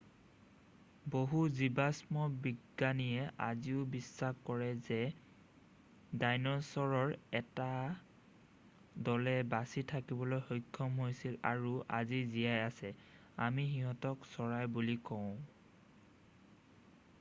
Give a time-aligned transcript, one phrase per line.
[1.15, 2.13] বহু জিবাষ্ম
[2.45, 4.97] বিজ্ঞানীয়ে আজিও বিশ্বাস কৰে যে
[6.23, 7.67] ডাইনছৰৰ 1 টা
[9.11, 12.95] দলে বাচি থাকিবলৈ সক্ষম হৈছিল আৰু আজি জীয়াই আছে
[13.49, 15.31] আমি সিহঁতক চৰাই বুলি কওঁ